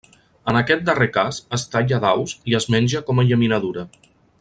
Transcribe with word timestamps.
En 0.53 0.57
aquest 0.61 0.81
darrer 0.87 1.07
cas 1.17 1.39
es 1.59 1.67
talla 1.75 2.01
a 2.01 2.03
daus 2.07 2.35
i 2.53 2.59
es 2.63 2.69
menja 2.77 3.07
com 3.11 3.23
a 3.25 3.31
llaminadura. 3.33 3.89